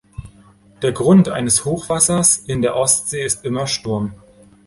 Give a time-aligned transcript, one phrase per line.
[0.81, 4.15] Der Grund eines Hochwassers in der Ostsee ist immer Sturm.